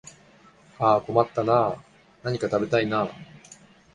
[0.79, 1.83] ああ困ったなあ、
[2.23, 3.11] 何か食べたいなあ